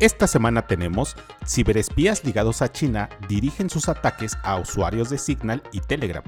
[0.00, 1.14] Esta semana tenemos
[1.46, 6.24] ciberespías ligados a China dirigen sus ataques a usuarios de Signal y Telegram.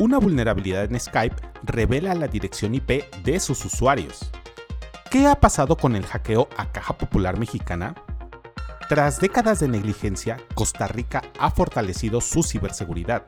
[0.00, 4.30] Una vulnerabilidad en Skype revela la dirección IP de sus usuarios.
[5.10, 7.94] ¿Qué ha pasado con el hackeo a Caja Popular Mexicana?
[8.88, 13.26] Tras décadas de negligencia, Costa Rica ha fortalecido su ciberseguridad.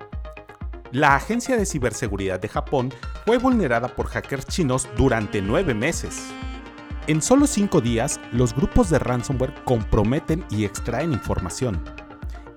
[0.93, 2.91] La Agencia de Ciberseguridad de Japón
[3.27, 6.33] fue vulnerada por hackers chinos durante nueve meses.
[7.07, 11.85] En solo cinco días, los grupos de ransomware comprometen y extraen información.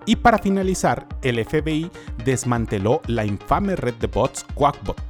[0.05, 1.91] Y para finalizar, el FBI
[2.23, 5.01] desmanteló la infame red de bots Quackbot.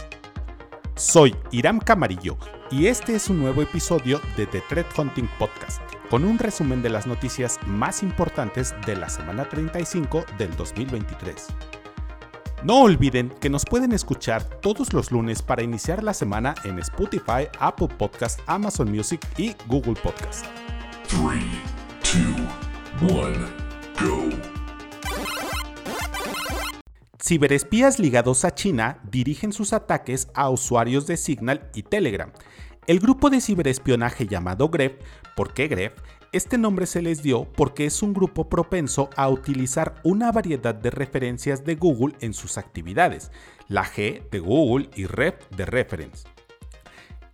[0.95, 2.35] Soy Iram Camarillo
[2.71, 6.89] y este es un nuevo episodio de The Threat Hunting Podcast, con un resumen de
[6.89, 11.45] las noticias más importantes de la semana 35 del 2023.
[12.63, 17.47] No olviden que nos pueden escuchar todos los lunes para iniciar la semana en Spotify,
[17.59, 20.43] Apple Podcast, Amazon Music y Google Podcast.
[21.07, 21.21] 3,
[22.99, 23.47] 2, 1,
[24.01, 24.29] go.
[27.23, 32.31] Ciberespías ligados a China dirigen sus ataques a usuarios de Signal y Telegram.
[32.87, 34.93] El grupo de ciberespionaje llamado Gref,
[35.35, 35.93] ¿por qué Gref?
[36.33, 40.89] Este nombre se les dio porque es un grupo propenso a utilizar una variedad de
[40.89, 43.31] referencias de Google en sus actividades,
[43.69, 46.27] la G de Google y Rep de Reference.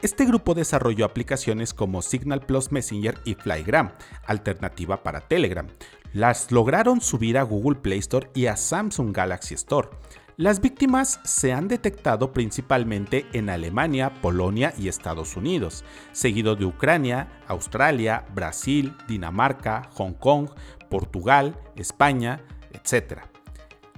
[0.03, 3.93] Este grupo desarrolló aplicaciones como Signal Plus Messenger y Flygram,
[4.27, 5.67] alternativa para Telegram.
[6.11, 9.89] Las lograron subir a Google Play Store y a Samsung Galaxy Store.
[10.35, 17.43] Las víctimas se han detectado principalmente en Alemania, Polonia y Estados Unidos, seguido de Ucrania,
[17.47, 20.49] Australia, Brasil, Dinamarca, Hong Kong,
[20.89, 23.19] Portugal, España, etc.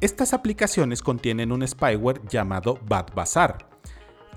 [0.02, 3.70] Estas aplicaciones contienen un spyware llamado Bad Bazaar,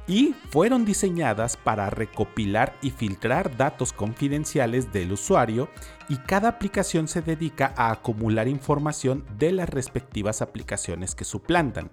[0.08, 5.68] y fueron diseñadas para recopilar y filtrar datos confidenciales del usuario
[6.08, 11.90] y cada aplicación se dedica a acumular información de las respectivas aplicaciones que suplantan.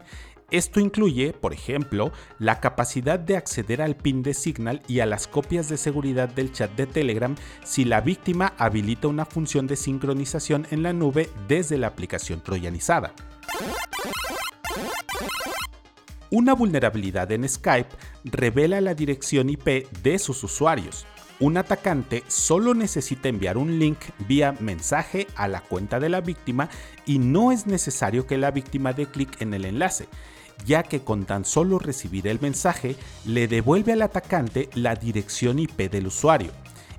[0.51, 5.27] Esto incluye, por ejemplo, la capacidad de acceder al PIN de Signal y a las
[5.27, 10.67] copias de seguridad del chat de Telegram si la víctima habilita una función de sincronización
[10.69, 13.13] en la nube desde la aplicación troyanizada.
[16.31, 17.89] Una vulnerabilidad en Skype
[18.23, 21.05] revela la dirección IP de sus usuarios.
[21.39, 26.69] Un atacante solo necesita enviar un link vía mensaje a la cuenta de la víctima
[27.05, 30.07] y no es necesario que la víctima dé clic en el enlace,
[30.65, 35.91] ya que con tan solo recibir el mensaje le devuelve al atacante la dirección IP
[35.91, 36.51] del usuario.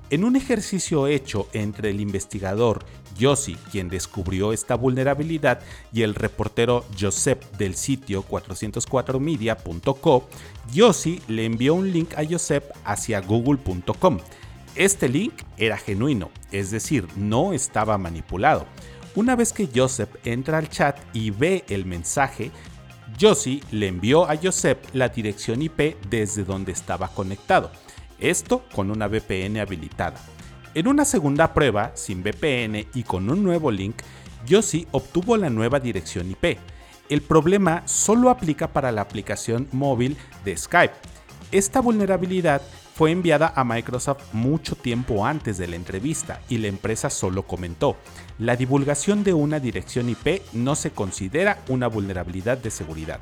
[0.09, 2.85] En un ejercicio hecho entre el investigador
[3.17, 5.59] Yossi, quien descubrió esta vulnerabilidad,
[5.91, 10.29] y el reportero Josep del sitio 404media.co,
[10.71, 14.19] Yossi le envió un link a Josep hacia google.com.
[14.75, 18.65] Este link era genuino, es decir, no estaba manipulado.
[19.15, 22.51] Una vez que Josep entra al chat y ve el mensaje,
[23.17, 27.71] Yossi le envió a Josep la dirección IP desde donde estaba conectado.
[28.19, 30.19] Esto con una VPN habilitada.
[30.73, 33.97] En una segunda prueba, sin VPN y con un nuevo link,
[34.45, 36.57] Yossi obtuvo la nueva dirección IP.
[37.09, 40.95] El problema solo aplica para la aplicación móvil de Skype.
[41.51, 42.61] Esta vulnerabilidad
[42.95, 47.95] fue enviada a Microsoft mucho tiempo antes de la entrevista y la empresa solo comentó,
[48.39, 53.19] la divulgación de una dirección IP no se considera una vulnerabilidad de seguridad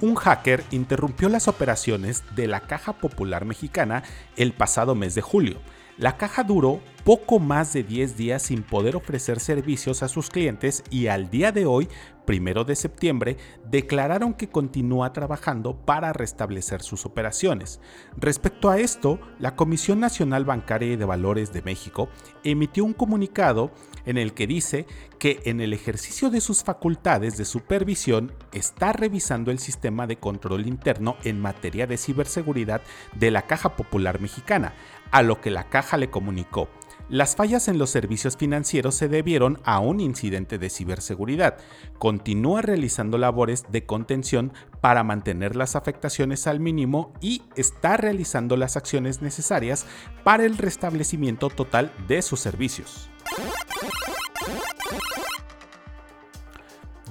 [0.00, 4.02] un hacker interrumpió las operaciones de la Caja Popular Mexicana
[4.36, 5.58] el pasado mes de julio.
[5.96, 10.82] La caja duró poco más de 10 días sin poder ofrecer servicios a sus clientes
[10.90, 11.88] y al día de hoy,
[12.24, 13.36] primero de septiembre,
[13.70, 17.78] declararon que continúa trabajando para restablecer sus operaciones.
[18.16, 22.08] Respecto a esto, la Comisión Nacional Bancaria y de Valores de México
[22.42, 23.70] emitió un comunicado
[24.04, 24.86] en el que dice
[25.20, 30.66] que en el ejercicio de sus facultades de supervisión está revisando el sistema de control
[30.66, 32.82] interno en materia de ciberseguridad
[33.14, 34.74] de la Caja Popular Mexicana,
[35.12, 36.68] a lo que la caja le comunicó.
[37.08, 41.56] Las fallas en los servicios financieros se debieron a un incidente de ciberseguridad.
[41.98, 48.76] Continúa realizando labores de contención para mantener las afectaciones al mínimo y está realizando las
[48.76, 49.86] acciones necesarias
[50.24, 53.08] para el restablecimiento total de sus servicios.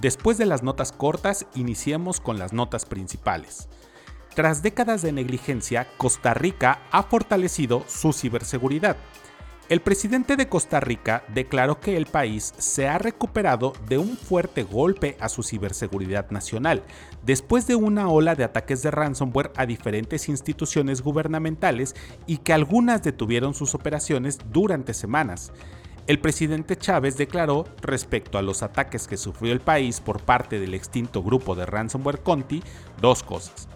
[0.01, 3.69] Después de las notas cortas, iniciemos con las notas principales.
[4.35, 8.97] Tras décadas de negligencia, Costa Rica ha fortalecido su ciberseguridad.
[9.67, 14.61] El presidente de Costa Rica declaró que el país se ha recuperado de un fuerte
[14.61, 16.83] golpe a su ciberseguridad nacional,
[17.23, 21.95] después de una ola de ataques de ransomware a diferentes instituciones gubernamentales
[22.27, 25.51] y que algunas detuvieron sus operaciones durante semanas.
[26.05, 30.75] El presidente Chávez declaró respecto a los ataques que sufrió el país por parte del
[30.75, 32.61] extinto grupo de ransomware Conti
[33.01, 33.67] dos cosas.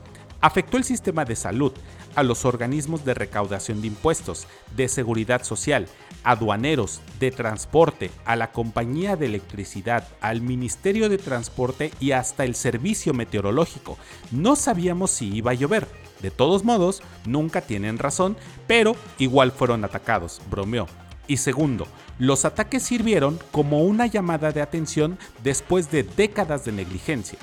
[0.42, 1.74] Afectó el sistema de salud,
[2.20, 4.46] a los organismos de recaudación de impuestos,
[4.76, 5.88] de seguridad social,
[6.24, 12.56] aduaneros, de transporte, a la compañía de electricidad, al Ministerio de Transporte y hasta el
[12.56, 13.98] servicio meteorológico.
[14.32, 15.88] No sabíamos si iba a llover.
[16.22, 18.36] De todos modos, nunca tienen razón,
[18.68, 20.88] pero igual fueron atacados, bromeó.
[21.28, 21.88] Y segundo,
[22.18, 27.40] los ataques sirvieron como una llamada de atención después de décadas de negligencia.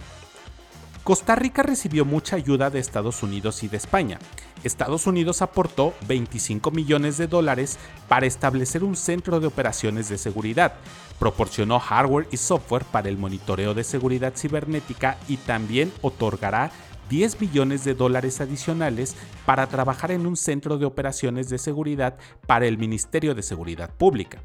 [1.06, 4.18] Costa Rica recibió mucha ayuda de Estados Unidos y de España.
[4.64, 10.74] Estados Unidos aportó 25 millones de dólares para establecer un centro de operaciones de seguridad,
[11.20, 16.72] proporcionó hardware y software para el monitoreo de seguridad cibernética y también otorgará
[17.08, 19.14] 10 millones de dólares adicionales
[19.44, 22.18] para trabajar en un centro de operaciones de seguridad
[22.48, 24.42] para el Ministerio de Seguridad Pública.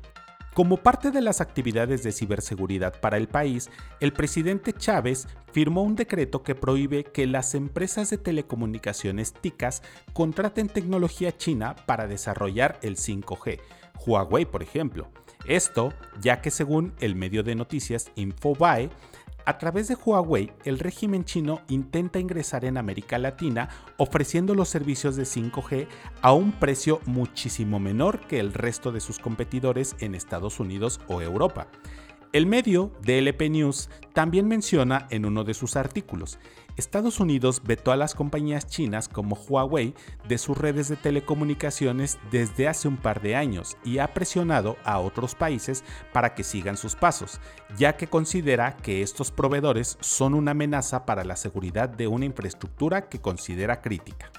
[0.53, 3.69] Como parte de las actividades de ciberseguridad para el país,
[4.01, 9.81] el presidente Chávez firmó un decreto que prohíbe que las empresas de telecomunicaciones TICAS
[10.11, 13.61] contraten tecnología china para desarrollar el 5G,
[14.05, 15.07] Huawei por ejemplo.
[15.45, 18.89] Esto ya que según el medio de noticias Infobae,
[19.45, 25.15] a través de Huawei, el régimen chino intenta ingresar en América Latina ofreciendo los servicios
[25.15, 25.87] de 5G
[26.21, 31.21] a un precio muchísimo menor que el resto de sus competidores en Estados Unidos o
[31.21, 31.67] Europa.
[32.33, 36.39] El medio DLP News también menciona en uno de sus artículos,
[36.77, 39.93] Estados Unidos vetó a las compañías chinas como Huawei
[40.27, 44.99] de sus redes de telecomunicaciones desde hace un par de años y ha presionado a
[44.99, 45.83] otros países
[46.13, 47.41] para que sigan sus pasos,
[47.77, 53.09] ya que considera que estos proveedores son una amenaza para la seguridad de una infraestructura
[53.09, 54.31] que considera crítica.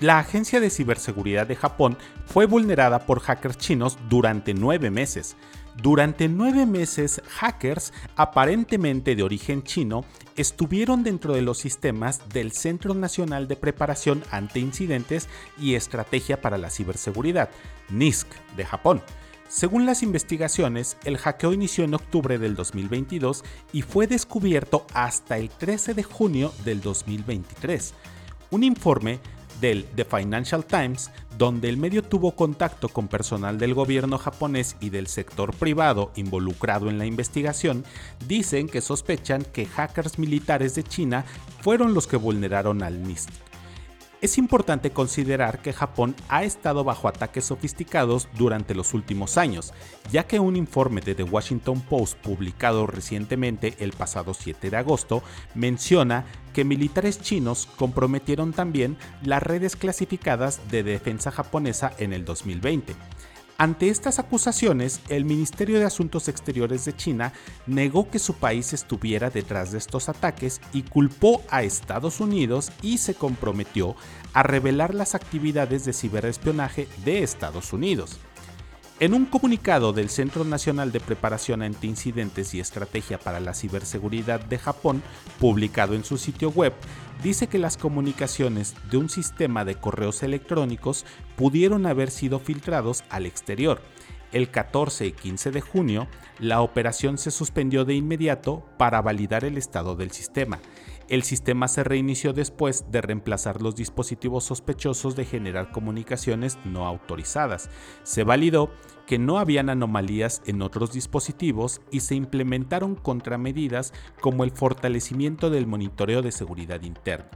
[0.00, 5.36] La Agencia de Ciberseguridad de Japón fue vulnerada por hackers chinos durante nueve meses.
[5.76, 10.06] Durante nueve meses, hackers, aparentemente de origen chino,
[10.36, 16.56] estuvieron dentro de los sistemas del Centro Nacional de Preparación ante Incidentes y Estrategia para
[16.56, 17.50] la Ciberseguridad,
[17.90, 18.26] NISC,
[18.56, 19.02] de Japón.
[19.48, 23.44] Según las investigaciones, el hackeo inició en octubre del 2022
[23.74, 27.92] y fue descubierto hasta el 13 de junio del 2023.
[28.50, 29.20] Un informe
[29.60, 34.90] del The Financial Times, donde el medio tuvo contacto con personal del gobierno japonés y
[34.90, 37.84] del sector privado involucrado en la investigación,
[38.26, 41.24] dicen que sospechan que hackers militares de China
[41.60, 43.49] fueron los que vulneraron al NIST.
[44.20, 49.72] Es importante considerar que Japón ha estado bajo ataques sofisticados durante los últimos años,
[50.12, 55.22] ya que un informe de The Washington Post publicado recientemente el pasado 7 de agosto
[55.54, 62.94] menciona que militares chinos comprometieron también las redes clasificadas de defensa japonesa en el 2020.
[63.60, 67.34] Ante estas acusaciones, el Ministerio de Asuntos Exteriores de China
[67.66, 72.96] negó que su país estuviera detrás de estos ataques y culpó a Estados Unidos y
[72.96, 73.96] se comprometió
[74.32, 78.18] a revelar las actividades de ciberespionaje de Estados Unidos.
[79.00, 84.40] En un comunicado del Centro Nacional de Preparación ante Incidentes y Estrategia para la Ciberseguridad
[84.40, 85.02] de Japón,
[85.38, 86.74] publicado en su sitio web,
[87.22, 93.24] dice que las comunicaciones de un sistema de correos electrónicos pudieron haber sido filtrados al
[93.24, 93.80] exterior.
[94.32, 96.06] El 14 y 15 de junio,
[96.38, 100.60] la operación se suspendió de inmediato para validar el estado del sistema
[101.10, 107.68] el sistema se reinició después de reemplazar los dispositivos sospechosos de generar comunicaciones no autorizadas.
[108.04, 108.70] Se validó
[109.08, 115.66] que no habían anomalías en otros dispositivos y se implementaron contramedidas como el fortalecimiento del
[115.66, 117.28] monitoreo de seguridad interna.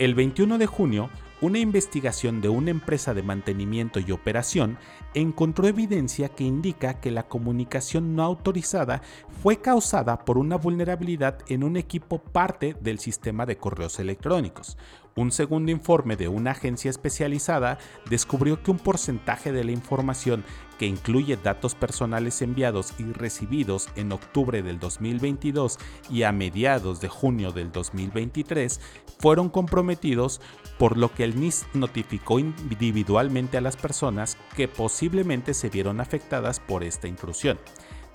[0.00, 1.08] El 21 de junio,
[1.40, 4.76] una investigación de una empresa de mantenimiento y operación
[5.14, 9.02] encontró evidencia que indica que la comunicación no autorizada
[9.40, 14.76] fue causada por una vulnerabilidad en un equipo parte del sistema de correos electrónicos.
[15.14, 17.78] Un segundo informe de una agencia especializada
[18.08, 20.44] descubrió que un porcentaje de la información
[20.78, 25.78] que incluye datos personales enviados y recibidos en octubre del 2022
[26.10, 28.80] y a mediados de junio del 2023
[29.18, 30.40] fueron comprometidos,
[30.78, 36.60] por lo que el NIS notificó individualmente a las personas que posiblemente se vieron afectadas
[36.60, 37.58] por esta intrusión.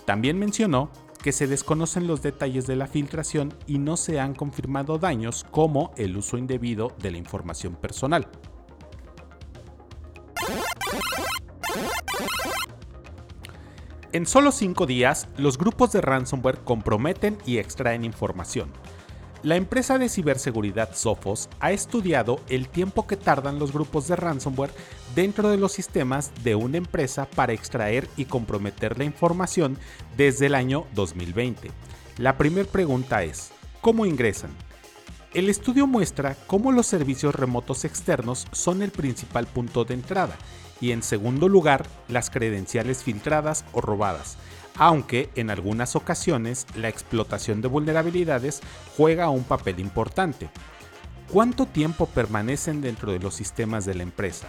[0.05, 0.89] También mencionó
[1.22, 5.91] que se desconocen los detalles de la filtración y no se han confirmado daños como
[5.96, 8.27] el uso indebido de la información personal.
[14.12, 18.71] En solo 5 días, los grupos de ransomware comprometen y extraen información.
[19.41, 24.71] La empresa de ciberseguridad Sophos ha estudiado el tiempo que tardan los grupos de ransomware
[25.15, 29.77] dentro de los sistemas de una empresa para extraer y comprometer la información
[30.15, 31.71] desde el año 2020.
[32.19, 34.51] La primera pregunta es, ¿cómo ingresan?
[35.34, 40.38] El estudio muestra cómo los servicios remotos externos son el principal punto de entrada
[40.80, 44.38] y en segundo lugar las credenciales filtradas o robadas,
[44.78, 48.62] aunque en algunas ocasiones la explotación de vulnerabilidades
[48.96, 50.52] juega un papel importante.
[51.32, 54.48] ¿Cuánto tiempo permanecen dentro de los sistemas de la empresa?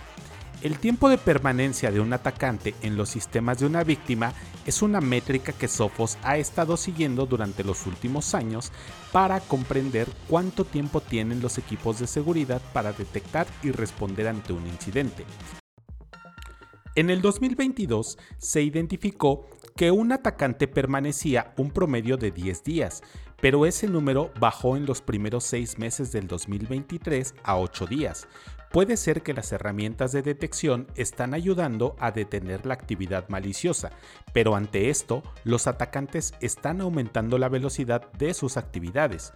[0.65, 4.33] El tiempo de permanencia de un atacante en los sistemas de una víctima
[4.65, 8.73] es una métrica que Sophos ha estado siguiendo durante los últimos años
[9.13, 14.67] para comprender cuánto tiempo tienen los equipos de seguridad para detectar y responder ante un
[14.67, 15.27] incidente.
[16.95, 23.03] En el 2022 se identificó que un atacante permanecía un promedio de 10 días,
[23.39, 28.29] pero ese número bajó en los primeros 6 meses del 2023 a 8 días.
[28.75, 33.93] Puede ser que las herramientas de detección están ayudando a detener la actividad maliciosa,
[34.33, 39.33] pero ante esto, los atacantes están aumentando la velocidad de sus actividades.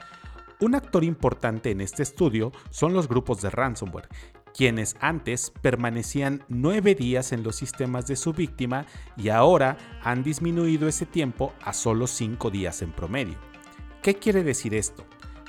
[0.58, 4.08] Un actor importante en este estudio son los grupos de ransomware,
[4.52, 10.88] quienes antes permanecían nueve días en los sistemas de su víctima y ahora han disminuido
[10.88, 13.38] ese tiempo a solo cinco días en promedio.
[14.02, 15.06] ¿Qué quiere decir esto?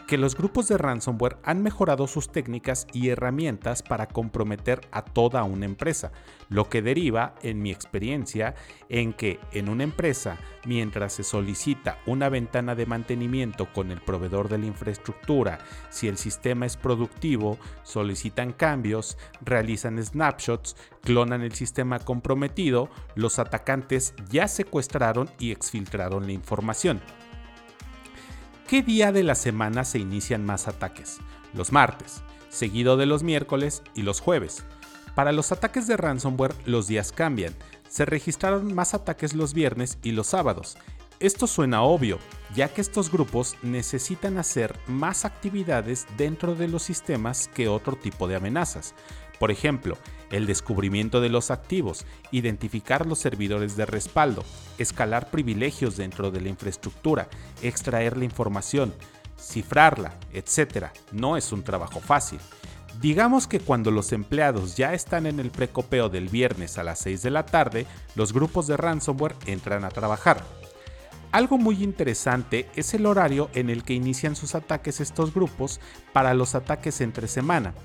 [0.09, 5.43] Que los grupos de ransomware han mejorado sus técnicas y herramientas para comprometer a toda
[5.43, 6.11] una empresa,
[6.49, 8.55] lo que deriva, en mi experiencia,
[8.89, 14.49] en que en una empresa, mientras se solicita una ventana de mantenimiento con el proveedor
[14.49, 15.59] de la infraestructura,
[15.91, 24.15] si el sistema es productivo, solicitan cambios, realizan snapshots, clonan el sistema comprometido, los atacantes
[24.31, 26.99] ya secuestraron y exfiltraron la información.
[28.69, 31.17] ¿Qué día de la semana se inician más ataques?
[31.55, 34.63] Los martes, seguido de los miércoles y los jueves.
[35.15, 37.55] Para los ataques de ransomware los días cambian.
[37.89, 40.77] Se registraron más ataques los viernes y los sábados.
[41.19, 42.19] Esto suena obvio,
[42.53, 48.27] ya que estos grupos necesitan hacer más actividades dentro de los sistemas que otro tipo
[48.27, 48.93] de amenazas.
[49.39, 49.97] Por ejemplo,
[50.31, 54.43] el descubrimiento de los activos, identificar los servidores de respaldo,
[54.77, 57.29] escalar privilegios dentro de la infraestructura,
[57.61, 58.93] extraer la información,
[59.39, 60.87] cifrarla, etc.
[61.11, 62.39] No es un trabajo fácil.
[63.01, 67.21] Digamos que cuando los empleados ya están en el precopeo del viernes a las 6
[67.21, 70.43] de la tarde, los grupos de ransomware entran a trabajar.
[71.31, 75.79] Algo muy interesante es el horario en el que inician sus ataques estos grupos
[76.11, 77.75] para los ataques entre semana,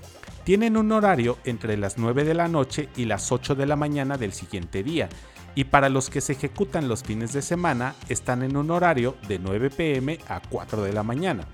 [0.45, 4.17] tienen un horario entre las 9 de la noche y las 8 de la mañana
[4.17, 5.09] del siguiente día,
[5.55, 9.39] y para los que se ejecutan los fines de semana están en un horario de
[9.39, 11.45] 9 pm a 4 de la mañana.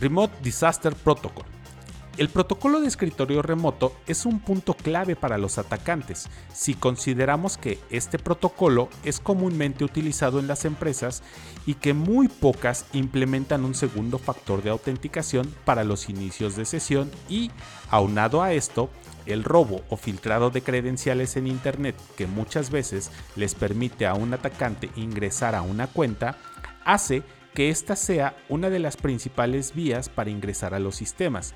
[0.00, 1.53] Remote Disaster Protocol
[2.16, 6.28] el protocolo de escritorio remoto es un punto clave para los atacantes.
[6.52, 11.24] Si consideramos que este protocolo es comúnmente utilizado en las empresas
[11.66, 17.10] y que muy pocas implementan un segundo factor de autenticación para los inicios de sesión
[17.28, 17.50] y,
[17.90, 18.90] aunado a esto,
[19.26, 24.34] el robo o filtrado de credenciales en Internet que muchas veces les permite a un
[24.34, 26.36] atacante ingresar a una cuenta,
[26.84, 31.54] hace que esta sea una de las principales vías para ingresar a los sistemas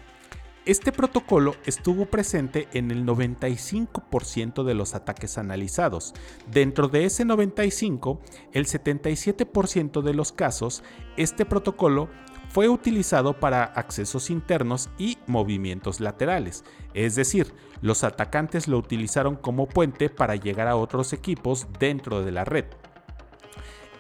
[0.69, 6.13] este protocolo estuvo presente en el 95% de los ataques analizados.
[6.47, 8.21] Dentro de ese 95,
[8.53, 10.83] el 77% de los casos,
[11.17, 12.11] este protocolo
[12.51, 19.71] fue utilizado para accesos internos y movimientos laterales, es decir, los atacantes lo utilizaron como
[19.71, 22.67] puente para llegar a otros equipos dentro de la red.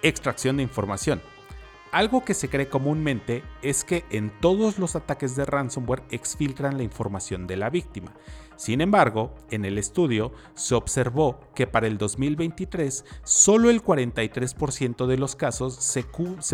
[0.03, 1.23] Extracción de información.
[1.91, 6.83] Algo que se cree comúnmente es que en todos los ataques de ransomware exfiltran la
[6.83, 8.13] información de la víctima.
[8.57, 15.17] Sin embargo, en el estudio se observó que para el 2023 solo el 43% de
[15.17, 16.03] los casos se,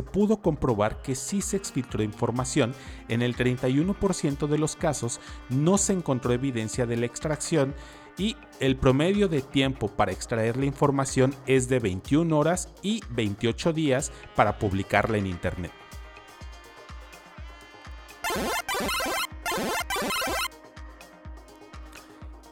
[0.02, 2.74] pudo comprobar que sí se exfiltró información,
[3.08, 7.74] en el 31% de los casos no se encontró evidencia de la extracción
[8.18, 13.72] y el promedio de tiempo para extraer la información es de 21 horas y 28
[13.72, 15.72] días para publicarla en Internet.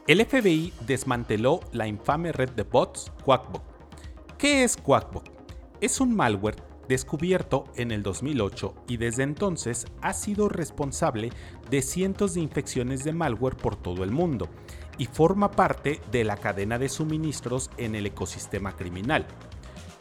[0.09, 3.63] El FBI desmanteló la infame red de bots Quackbot.
[4.37, 5.31] ¿Qué es Quackbot?
[5.81, 6.57] Es un malware
[6.89, 11.31] descubierto en el 2008 y desde entonces ha sido responsable
[11.71, 14.49] de cientos de infecciones de malware por todo el mundo
[14.99, 19.27] y forma parte de la cadena de suministros en el ecosistema criminal.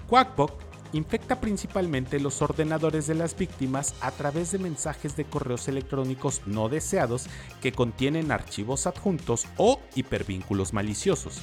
[0.08, 6.42] Quackbot infecta principalmente los ordenadores de las víctimas a través de mensajes de correos electrónicos
[6.46, 7.28] no deseados
[7.62, 11.42] que contienen archivos adjuntos o hipervínculos maliciosos.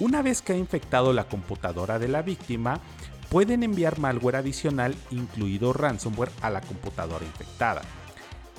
[0.00, 2.80] Una vez que ha infectado la computadora de la víctima,
[3.28, 7.82] pueden enviar malware adicional, incluido ransomware, a la computadora infectada.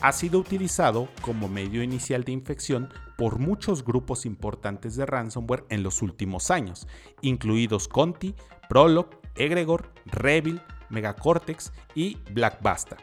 [0.02, 5.84] Ha sido utilizado como medio inicial de infección por muchos grupos importantes de ransomware en
[5.84, 6.88] los últimos años,
[7.22, 8.34] incluidos Conti,
[8.68, 12.98] Prolog, Egregor, Revil, Megacortex y Blackbasta.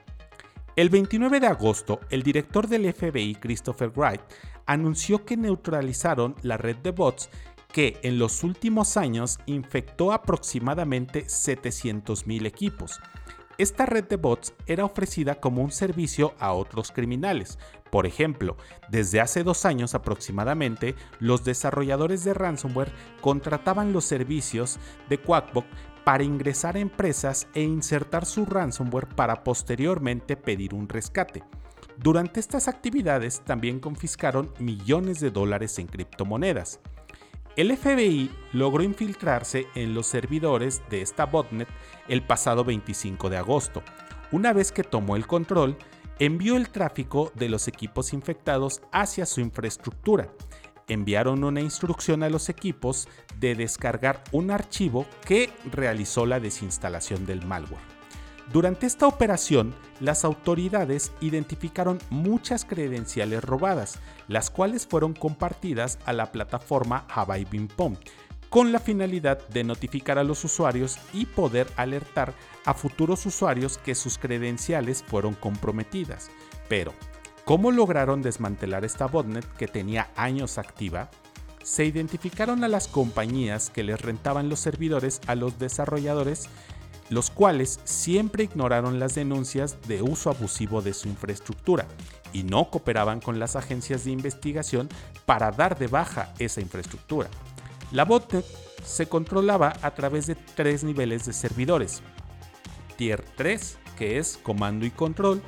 [0.74, 4.20] El 29 de agosto, el director del FBI, Christopher Wright,
[4.66, 7.30] anunció que neutralizaron la red de bots
[7.72, 13.00] que en los últimos años infectó aproximadamente 700.000 equipos.
[13.58, 17.58] Esta red de bots era ofrecida como un servicio a otros criminales.
[17.90, 18.56] Por ejemplo,
[18.88, 25.66] desde hace dos años aproximadamente, los desarrolladores de ransomware contrataban los servicios de Quackbot
[26.04, 31.42] para ingresar a empresas e insertar su ransomware para posteriormente pedir un rescate.
[31.96, 36.78] Durante estas actividades también confiscaron millones de dólares en criptomonedas.
[37.58, 41.66] El FBI logró infiltrarse en los servidores de esta botnet
[42.06, 43.82] el pasado 25 de agosto.
[44.30, 45.76] Una vez que tomó el control,
[46.20, 50.30] envió el tráfico de los equipos infectados hacia su infraestructura
[50.86, 57.44] enviaron una instrucción a los equipos de descargar un archivo que realizó la desinstalación del
[57.44, 57.97] malware.
[58.52, 66.32] Durante esta operación, las autoridades identificaron muchas credenciales robadas, las cuales fueron compartidas a la
[66.32, 67.06] plataforma
[67.76, 67.96] Pong,
[68.48, 72.32] con la finalidad de notificar a los usuarios y poder alertar
[72.64, 76.30] a futuros usuarios que sus credenciales fueron comprometidas.
[76.68, 76.94] Pero,
[77.48, 81.08] ¿Cómo lograron desmantelar esta botnet que tenía años activa?
[81.62, 86.50] Se identificaron a las compañías que les rentaban los servidores a los desarrolladores,
[87.10, 91.86] los cuales siempre ignoraron las denuncias de uso abusivo de su infraestructura
[92.32, 94.88] y no cooperaban con las agencias de investigación
[95.26, 97.28] para dar de baja esa infraestructura.
[97.92, 98.44] La botnet
[98.84, 102.02] se controlaba a través de tres niveles de servidores.
[102.96, 105.42] Tier 3, que es comando y control,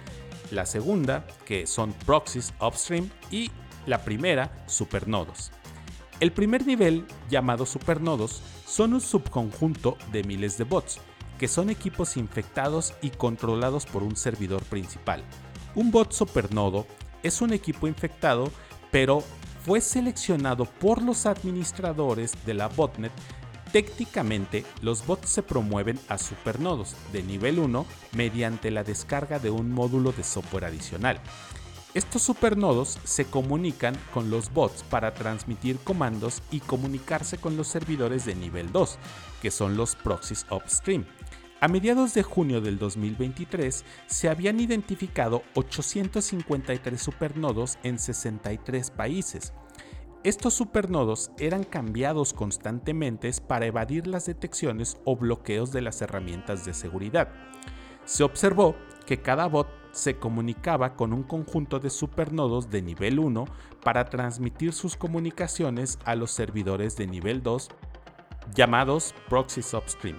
[0.51, 3.51] la segunda, que son proxies upstream, y
[3.87, 5.53] la primera, supernodos.
[6.21, 11.01] El primer nivel, llamado supernodos, son un subconjunto de miles de bots,
[11.41, 15.25] que son equipos infectados y controlados por un servidor principal.
[15.75, 16.87] Un bot supernodo
[17.23, 18.53] es un equipo infectado,
[18.91, 19.25] pero
[19.65, 23.13] fue seleccionado por los administradores de la botnet
[23.73, 29.71] Técnicamente, los bots se promueven a supernodos de nivel 1 mediante la descarga de un
[29.71, 31.21] módulo de software adicional.
[31.95, 38.25] Estos supernodos se comunican con los bots para transmitir comandos y comunicarse con los servidores
[38.25, 38.99] de nivel 2,
[39.41, 41.05] que son los proxies upstream.
[41.61, 49.53] A mediados de junio del 2023 se habían identificado 853 supernodos en 63 países,
[50.23, 56.75] estos supernodos eran cambiados constantemente para evadir las detecciones o bloqueos de las herramientas de
[56.75, 57.31] seguridad.
[58.05, 63.47] Se observó que cada bot se comunicaba con un conjunto de supernodos de nivel 1
[63.83, 67.71] para transmitir sus comunicaciones a los servidores de nivel 2
[68.55, 70.19] llamados proxies upstream.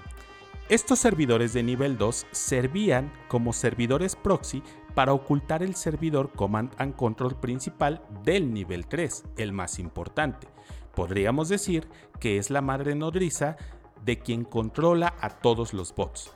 [0.69, 6.95] Estos servidores de nivel 2 servían como servidores proxy para ocultar el servidor Command and
[6.95, 10.47] Control principal del nivel 3, el más importante.
[10.95, 11.87] Podríamos decir
[12.19, 13.57] que es la madre nodriza
[14.05, 16.31] de quien controla a todos los bots.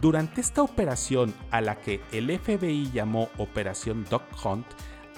[0.00, 4.66] Durante esta operación, a la que el FBI llamó Operación Dog Hunt,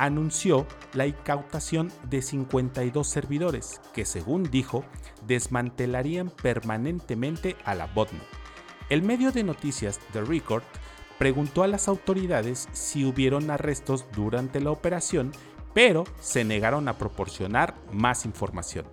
[0.00, 4.82] anunció la incautación de 52 servidores que, según dijo,
[5.26, 8.22] desmantelarían permanentemente a la botnet.
[8.88, 10.62] El medio de noticias The Record
[11.18, 15.32] preguntó a las autoridades si hubieron arrestos durante la operación,
[15.74, 18.86] pero se negaron a proporcionar más información.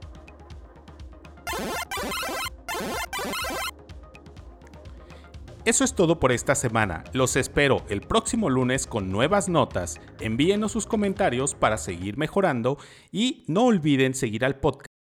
[5.67, 7.03] Eso es todo por esta semana.
[7.11, 9.99] Los espero el próximo lunes con nuevas notas.
[10.21, 12.77] Envíenos sus comentarios para seguir mejorando
[13.11, 14.86] y no olviden seguir al podcast